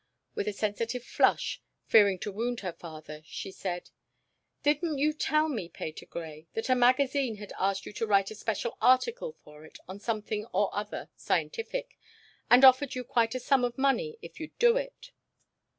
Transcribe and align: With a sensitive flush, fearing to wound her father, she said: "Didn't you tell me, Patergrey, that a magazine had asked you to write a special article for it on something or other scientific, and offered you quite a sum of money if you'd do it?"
With 0.33 0.47
a 0.47 0.51
sensitive 0.53 1.03
flush, 1.03 1.61
fearing 1.85 2.17
to 2.21 2.31
wound 2.31 2.61
her 2.61 2.73
father, 2.73 3.21
she 3.23 3.51
said: 3.51 3.91
"Didn't 4.63 4.97
you 4.97 5.13
tell 5.13 5.47
me, 5.47 5.69
Patergrey, 5.69 6.47
that 6.55 6.69
a 6.69 6.75
magazine 6.75 7.35
had 7.35 7.53
asked 7.59 7.85
you 7.85 7.93
to 7.93 8.07
write 8.07 8.31
a 8.31 8.33
special 8.33 8.77
article 8.81 9.33
for 9.43 9.63
it 9.63 9.77
on 9.87 9.99
something 9.99 10.47
or 10.53 10.73
other 10.75 11.09
scientific, 11.17 11.99
and 12.49 12.65
offered 12.65 12.95
you 12.95 13.03
quite 13.03 13.35
a 13.35 13.39
sum 13.39 13.63
of 13.63 13.77
money 13.77 14.17
if 14.23 14.39
you'd 14.39 14.57
do 14.57 14.75
it?" 14.75 15.11